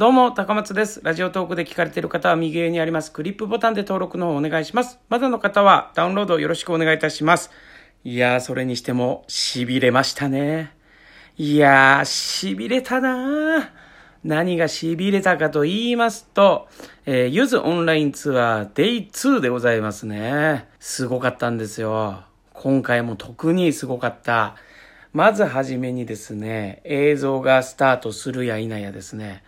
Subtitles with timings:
[0.00, 1.02] どうも、高松です。
[1.04, 4.98] ラジオトークで聞かれている方は右上にありますクリップボタンで登録の方お願いします。
[5.10, 7.50] まだの方はダウンロードよろしくお願いいたします。
[8.02, 10.72] いやー、それにしても痺れましたね。
[11.36, 13.68] いやー、痺れたなー。
[14.24, 16.68] 何が痺れたかと言いますと、
[17.04, 20.66] えー、ゆずオンラインツアーデイ2でございますね。
[20.78, 22.22] すごかったんですよ。
[22.54, 24.56] 今回も特にすごかった。
[25.12, 29.42] まずはじめにですね、映像がスタートするや否やですね、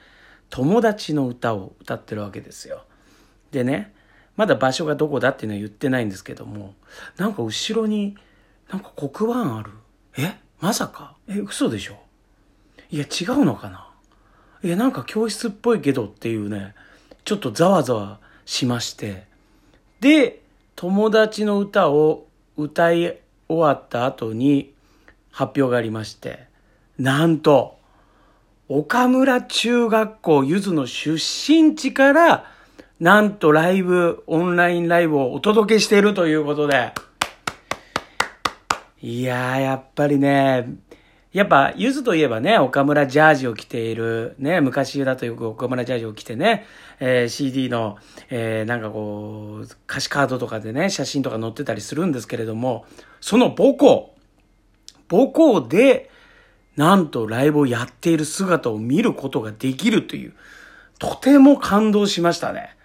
[0.53, 2.85] 友達の歌を歌ってるわけですよ。
[3.53, 3.95] でね、
[4.37, 6.75] まだ場所がどこだっていうのは言ってないんですけども、
[7.17, 8.19] なんか後ろに、
[8.71, 9.71] なんか黒板ある。
[10.19, 10.37] え？
[10.61, 11.17] まさか？
[11.27, 11.97] え、嘘でしょ？
[12.91, 13.89] いや、違うのかな？
[14.63, 16.75] いや、なんか教室っぽいけどっていうね、
[17.25, 19.25] ちょっとざわざわしまして。
[20.01, 20.43] で、
[20.77, 22.27] 友達の歌を
[22.59, 24.75] 歌い終わった後に
[25.31, 26.45] 発表がありまして、
[26.99, 27.81] なんと、
[28.69, 32.47] 岡村中学校ゆずの出身地から、
[33.01, 36.93] なんとライブ、オンラインライブをお届けしているということで。
[39.01, 40.77] いやー、やっぱりね、
[41.33, 46.65] やっぱ、ゆずといえばね、岡村ジャージを着ている、ね、昔だとよく岡村ジャージを着てね、
[47.01, 47.99] えー、CD の、
[48.31, 52.85] えー、なんかこう、歌詞カードとかでね、写真とか載ってたりするんですけれども、
[53.21, 54.15] その母校、
[55.11, 56.12] 母校で、
[56.77, 60.33] なんとライブをやっている姿を見ることができるという、
[60.99, 62.77] とても感動しましたね。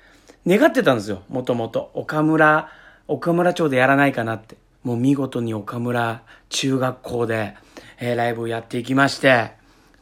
[0.45, 1.91] 願ってたんですよ、もともと。
[1.93, 2.69] 岡村、
[3.07, 4.57] 岡村町でやらないかなって。
[4.83, 7.55] もう見事に岡村中学校で、
[7.99, 9.51] えー、ライブをやっていきまして、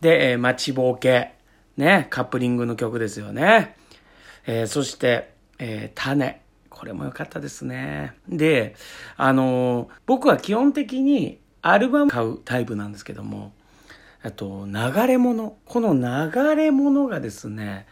[0.01, 1.33] で、えー、待ちぼうけ、
[1.77, 3.75] ね、カップリングの曲ですよね。
[4.45, 6.41] えー、そして、えー、種。
[6.69, 8.13] これも良かったですね。
[8.27, 8.75] で、
[9.15, 13.53] あのー、僕は基本的にアルバム買うタイプなんですけども、
[14.25, 15.55] あと、流れ物。
[15.65, 17.85] この流れ物がですね、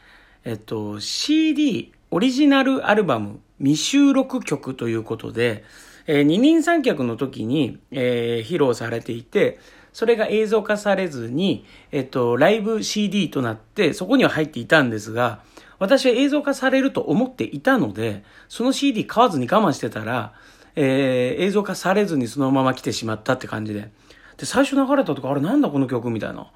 [0.44, 5.64] えっと、CD、オリジナルアルバム未収録曲ということで、
[6.08, 9.59] えー、二人三脚の時に、えー、披露されていて、
[9.94, 15.44] それが映像化されずに、えっと、ライブ CD となって、そこには入っていたんですが、
[15.78, 20.34] 私は映像化されると思っていたので、その CD 買わずに我慢してたら、
[20.75, 23.91] えー、映像化されずにそのまま来てしまったって感じで。
[24.38, 26.47] で、最初流れたとか、あれなんだこの曲みたいな。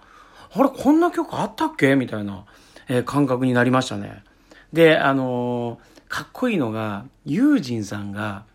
[0.50, 1.96] あれこんな曲あったっけ？
[1.96, 2.46] みたいな、
[2.88, 4.24] えー、感覚になりましたね。
[4.74, 8.46] で、あのー、かっこいいのが、ユージンさんが、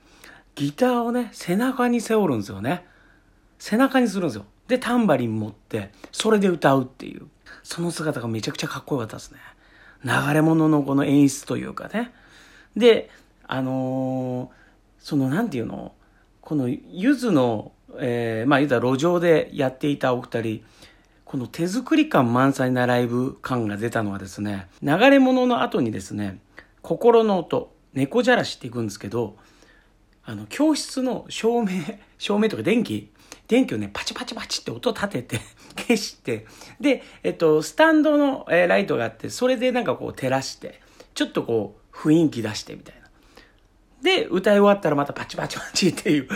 [0.54, 2.86] ギターをね、背中に背負るんですよね。
[3.58, 4.44] 背中にするんですよ。
[4.68, 7.26] で、タンバリン持って、それで歌うっていう。
[7.62, 9.38] その姿がめちゃくちゃかっこよかったですね。
[10.04, 12.12] 流れ物のこの演出というかね。
[12.76, 13.10] で、
[13.46, 14.48] あのー、
[14.98, 15.92] その、なんていうの？
[16.40, 20.64] この、ゆずのえー、まあ言うたら路上でやっていたお二人、
[21.24, 26.38] この手作り感満載なライブ感が出たのはですね、流れ物の後にですね、
[26.82, 29.36] 心の音、猫じゃらしっていくんですけど、
[30.24, 31.70] あの、教室の照明、
[32.18, 33.10] 照明とか電気、
[33.48, 35.40] 電気をね、パチパチパチって音立てて
[35.76, 36.46] 消して、
[36.80, 40.80] で、えっと、スタンドの、えー、ライトがあって、それでなんかこう照らして、
[41.14, 43.01] ちょっとこう雰囲気出してみたいな。
[44.02, 46.28] で、歌い終わったらまたパチパチパチっていう、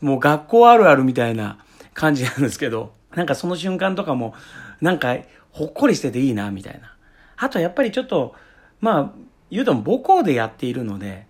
[0.00, 1.58] もう学校あるあるみたいな
[1.94, 4.34] 感じなんですけど、なんかその瞬間とかも、
[4.80, 5.16] なんか
[5.50, 6.94] ほっこりしてていいな、みたいな。
[7.36, 8.34] あとやっぱりちょっと、
[8.80, 9.12] まあ、
[9.50, 11.26] 言うとも母校でやっているので、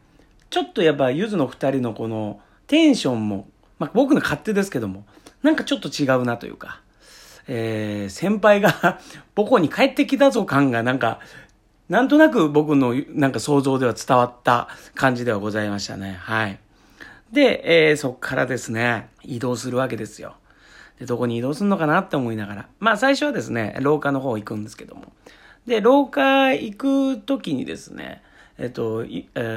[0.51, 3.49] ちょっとやっぱゆずの二人のこのテンションも、
[3.79, 5.05] まあ僕の勝手ですけども、
[5.43, 6.81] なんかちょっと違うなというか、
[7.47, 9.01] えー、先輩が
[9.35, 11.21] 母校に帰ってきたぞ感がなんか
[11.91, 16.19] なんとなく僕のなんか想像では伝わった感じではございましたね。
[16.21, 16.61] はい。
[17.33, 20.37] で、えー、そっからですね、移動するわけですよ。
[21.01, 22.69] で、どこに移動するのかなって思いながら。
[22.79, 25.13] まあ最初はですね、廊下の方行くんですけども。
[25.67, 28.23] で、廊下行く時にですね、
[28.57, 29.07] えっと、え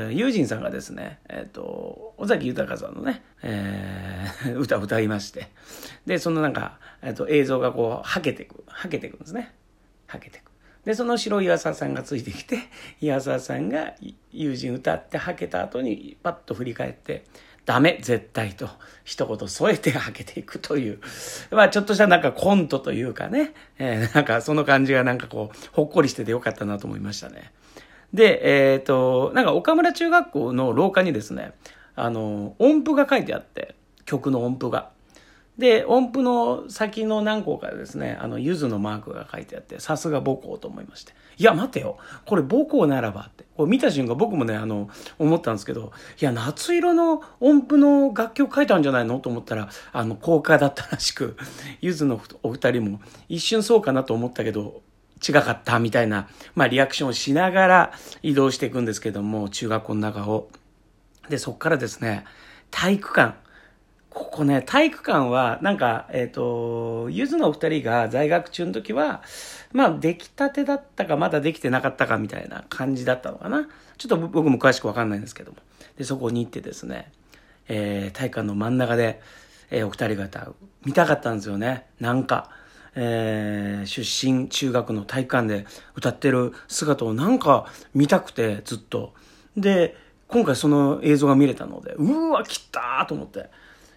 [0.09, 5.50] ー、友人さんがですね、えっと、尾崎豊さんのね、えー、 歌を歌いまして、
[6.07, 9.53] で、そのなんか、えっと、映像がこう、はけてく、はけていくんですね。
[10.07, 10.53] はけてく。
[10.85, 12.57] で、その後ろ岩沢さんがついてきて、
[13.01, 13.94] 岩沢さんが
[14.31, 17.24] 友人歌ってはけた後にパッと振り返って、
[17.65, 18.68] ダメ、絶対と
[19.06, 21.00] 一言添えてはけていくという、
[21.51, 27.53] まあちょっとしたなんかコントというかね、えー、なんかその感じがなんかこう、ほっこりしててよかったなと思いましたね。
[28.13, 31.53] で、えっ、ー、と、なんか岡村中学校の廊下にですね、
[31.95, 33.75] あの、音符が書いてあって、
[34.06, 34.93] 曲の音符が。
[35.57, 41.13] で、音符の先の何個かですね、あの、ゆずのマークが書いてあって、さすが母校と思いまして。
[41.38, 41.97] いや、待てよ。
[42.25, 43.45] これ母校ならばって。
[43.55, 44.89] これ見た瞬間僕もね、あの、
[45.19, 51.38] 思ったんですけど、いや、夏色の音符の楽曲書いたんじゃないのと思ったら、あの、効果だったらしく、
[51.81, 54.81] ゆずのお二人も一瞬そうかなと思ったけど、
[55.27, 60.50] 違かったみたいな、まあリアクションをしながら移動していくんですけども、中学校の中を。
[61.29, 62.25] で、そっからですね、
[62.71, 63.43] 体育館。
[64.13, 69.24] ここね、体育館は、なんか、えっ、ー、と、ゆずのお二人が在学中の時は、
[69.71, 73.68] まあ、出来たてだったか、まだできてなかったかみたいな感じだったのかな。
[73.98, 75.57] ちょっと僕も詳しくわかんないんですけども。
[75.98, 77.12] で、そこに行ってですね、
[77.68, 79.19] えー、体育館の真ん中で、
[79.71, 80.51] えー、お二人方、
[80.86, 81.88] 見たかったんですよね。
[82.00, 82.51] なんか、
[82.95, 85.65] えー、出身中学の体育館で
[85.95, 87.65] 歌ってる姿をなんか
[87.95, 89.13] 見たくて、ずっと。
[89.57, 93.50] で、今回その映像が見れたので、うわ、来たーと思って。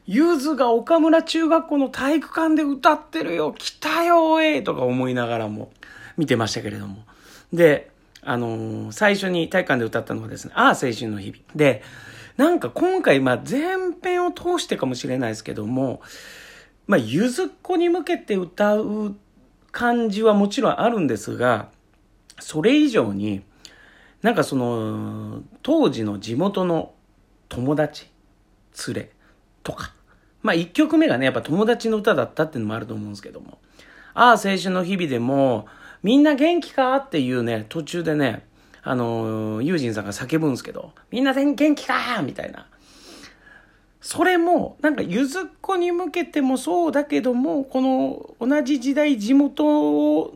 [0.06, 5.72] ゆずが岡村中学校の体育館で歌ってるよ来たよえとか思いながらも
[6.16, 7.04] 見てましたけれども。
[7.52, 7.90] で、
[8.22, 11.38] あのー、最初に体育館で歌ったのがですね、ああ、青春の日々。
[11.54, 11.82] で、
[12.36, 16.00] なんか今回、まあ前編を通してかもしれないですけども、
[16.86, 19.16] まあ、ゆずっ子に向けて歌う
[19.72, 21.68] 感じはもちろんあるんですが、
[22.38, 23.42] それ以上に、
[24.22, 26.92] なんかその、当時の地元の
[27.48, 28.08] 友達、
[28.86, 29.10] 連れ
[29.66, 29.92] とか、
[30.42, 33.58] まあ一曲目がね、やっぱ友達の歌だったっていうのもあると思うんですけども、
[34.14, 35.66] ああ、青春の日々でも、
[36.04, 38.46] みんな元気かっていうね、途中でね、
[38.84, 42.68] あの、ージンさんが叫ぶんですけど、みんな元気かみたいな。
[44.00, 50.32] それも、なんか、ゆずっ子に向けてもそうだけども、この同じ時代、地元を、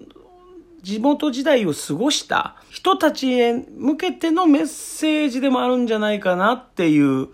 [0.82, 7.28] 地元時代を過ごした人たちへ向けてのメッセージでもあるんじゃないかなっていう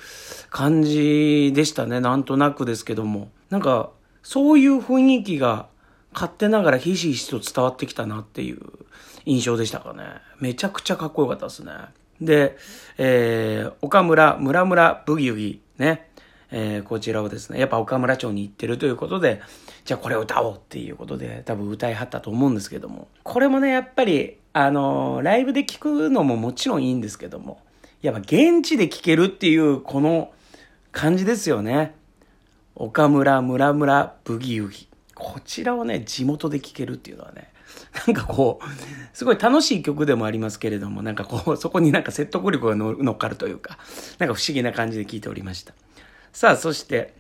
[0.49, 2.01] 感じでしたね。
[2.01, 3.29] なんとなくですけども。
[3.51, 3.91] なんか、
[4.23, 5.69] そういう雰囲気が
[6.15, 8.61] 勝手ながらひしひしと伝わってきたなっていう
[9.27, 10.05] 印象でしたかね。
[10.41, 11.73] めちゃくちゃかっこよかったですね。
[12.19, 12.57] で、
[12.97, 16.09] えー、岡村、村村ブギウギ、ね。
[16.51, 19.43] えー、こちらをですね、やっぱ岡村町に行ってるということで、
[19.85, 27.61] じゃあこれを歌おうっていうことで、多分歌いはったと思うんですけども、これもね、やっぱり、あの、ライブで聴くのももちろんいいんですけども、
[28.01, 30.33] やっぱ現地で聴けるっていう、この
[30.93, 31.95] 感じですよね。
[32.75, 34.89] 岡村、村村、ブギウギ。
[35.15, 37.53] こちらをね、地元で聴けるっていうのはね、
[38.07, 38.65] なんかこう、
[39.15, 43.77] すごい楽しい曲でもありますけれども、なんかこう、そこになんか説得力が乗っかるというか、
[44.19, 45.75] なんか不思議な感じで聴いておりました。
[46.33, 47.13] さあ、そして、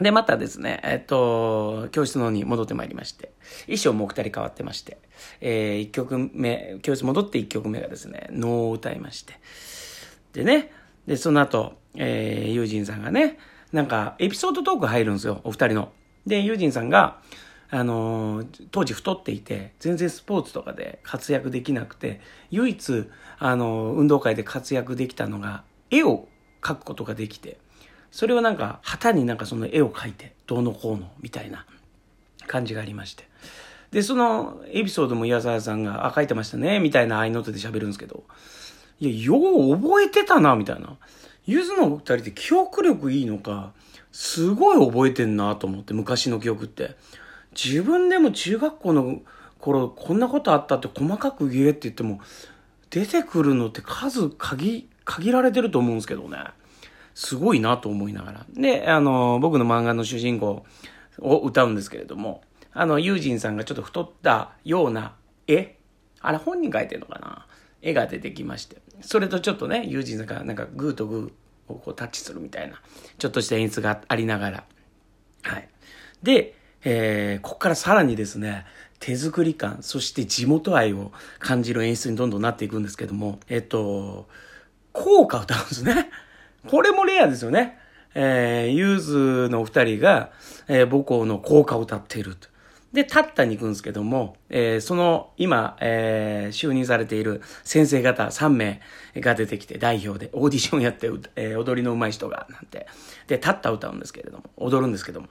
[0.00, 3.32] で、またですね、えっと、教室の方に戻ってまいりまして、
[3.66, 4.98] 衣装もお二人変わってまして、
[5.40, 9.34] えー、一曲目、教室戻って一曲目がですね、能を歌いまして、
[10.32, 10.70] でね、
[11.06, 13.38] で、その後、えー、ユージンさんがね、
[13.72, 15.92] なんか、エピソードトーク入るんですよ、お二人の。
[16.26, 17.20] で、ユージンさんが、
[17.70, 22.20] あのー、当時太っていて、全然スポーツとかで活躍できなくて、
[22.50, 23.08] 唯一、
[23.38, 26.28] あのー、運動会で活躍できたのが、絵を
[26.62, 27.58] 描くことができて、
[28.10, 31.66] それをなんか旗になんかその絵を描いてどうのこうのみたいな
[32.46, 33.28] 感じがありまして。
[33.90, 38.24] でそのエピソードも岩沢さんが「あ書いてましたね」みたいな合いの手で喋るんですけど
[39.00, 40.96] いやよう覚えてたなみたいな。
[41.46, 43.72] ゆずの二人って記憶力いいのか
[44.12, 46.96] すごい覚えてんなと思って昔の記憶って。
[47.52, 49.22] 自分でも中学校の
[49.58, 52.20] 頃こんなことあったって細かく言えって言っても
[52.90, 56.38] 出てくるのって数限限られてると思うんですけどね。
[57.20, 58.46] すごいなと思いながら。
[58.54, 60.64] で、あの、僕の漫画の主人公
[61.18, 62.42] を歌うんですけれども、
[62.72, 65.16] あの、ユージンさんがちょっと太ったような
[65.48, 65.78] 絵
[66.20, 67.46] あれ本人描いてるのかな？
[67.82, 68.76] 絵が出てきまして。
[69.00, 72.80] それとちょっとね、ユージンさんがなんかグーとグーをこうタッチするみたいな、
[73.18, 74.64] ちょっとした演出がありながら。
[75.42, 75.68] はい。
[76.22, 78.64] で、えー、ここからさらにですね、
[79.00, 81.10] 手作り感、そして地元愛を
[81.40, 84.28] 感じる演出にどんどんなっていくんですけども、えっと、
[84.92, 86.10] 校歌を歌うんですね。
[86.66, 87.78] これもレアですよね。
[88.14, 90.32] えー、ゆずのお二人が、
[90.66, 92.48] えー、母校の校歌を歌っていると。
[92.92, 98.80] で、タッタに行くんですけども、えー、その今、えー、就任されている先生方3名
[99.16, 102.86] が出てきて代表でオーディションやって、えー、踊りの上手い人が、なんて。
[103.26, 105.28] で、タッタ歌うんですけれども、踊るんですけども。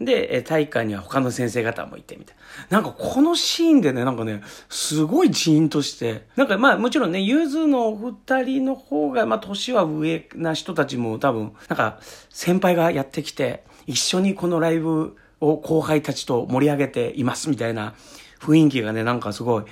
[0.00, 2.36] で、体育館には他の先生方もいてみたい
[2.70, 2.80] な。
[2.80, 11.98] なんかこのシーンでね、なんかね、すごいジーンとして、なんかまあもちろんね、ゆずのお二人の方が、まあ年は上な人たちも多分、なんか
[12.30, 17.94] 先輩がやってきて、一緒にこのライブを後輩たちと盛り上げていますみたいな
[18.40, 19.64] 雰囲気がね、なんかすごい、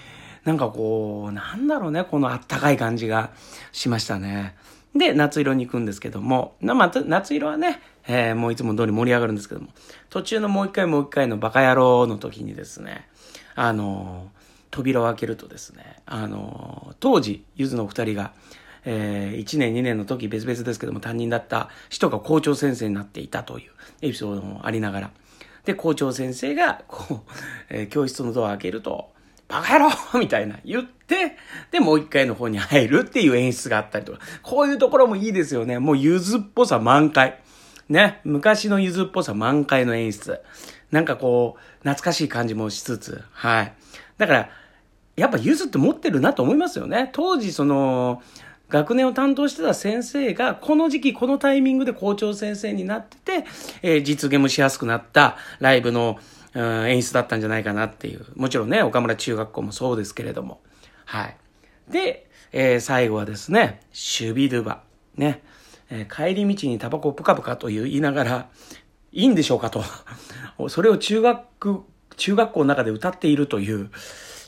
[0.44, 3.30] なんかこう、なんだろうね、このあったかい感じが
[3.70, 4.56] しましたね。
[4.94, 9.68] で、夏色に行くんですけども、まあ、夏色はね、えー、もういつも通り盛り上がるんですけども、
[10.10, 13.08] 途中のもう一回もう一回のバカ野郎の時にですね、
[13.54, 14.30] あの、
[14.70, 18.32] 扉を開けるとですね、あの、当時、ゆずのお二人が、
[18.84, 25.10] えー、1年2年の時別々ですけども担任だった人が校長先生になっていたというエピソードもありながら、
[25.64, 27.32] で、校長先生が、こう、
[27.68, 29.10] えー、教室のドアを開けると、
[29.48, 31.36] バカ野郎 みたいな言って、
[31.70, 35.78] で、もう一回の方に入るっていう演出があったりとか、こういうところもいいですよね。
[35.78, 37.40] もうゆずっぽさ満開。
[37.88, 40.40] ね、昔のゆずっぽさ満開の演出。
[40.90, 43.74] なんかこう、懐かしい感じもしつつ、はい。
[44.18, 44.48] だから、
[45.16, 47.10] やっぱゆずって持ってるなと思いますよね。
[47.12, 48.22] 当時その、
[48.68, 53.46] 学年を担当してた先生が、この時期、このタイミングで校長先生になってて、
[53.82, 56.18] えー、実現もしやすくなったライブの、
[56.54, 58.26] うん、演出だったんじゃないかなっていう。
[58.34, 60.60] もちろんね、岡村中学校もそうですけれども。
[61.04, 61.36] はい。
[61.88, 64.82] で、えー、最後はですね、シュビドゥバ。
[65.16, 65.42] ね。
[65.90, 68.48] えー、帰り道にタバコをプカプカと言いながら、
[69.12, 69.82] いいんでしょうかと。
[70.68, 71.82] それを中学、
[72.16, 73.90] 中学校の中で歌っているという、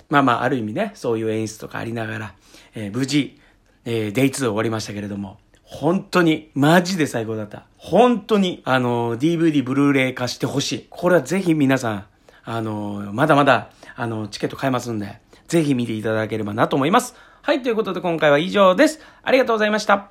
[0.09, 2.35] まあまあ、ある意味ね、そういう演出とかありながら、
[2.75, 3.38] えー、無事、
[3.85, 7.64] えー、デイ2終わりましたけれども、本当に、マジで最高だった。
[7.76, 10.87] 本当に、あの、DVD、ブルーレイ化してほしい。
[10.88, 12.07] これはぜひ皆さん、
[12.45, 17.14] あの、まだまだ、あの、チケット買えますんで、ぜひ見ていただければなと思います。
[17.42, 19.00] はい、ということで今回は以上です。
[19.23, 20.11] ありがとうございました。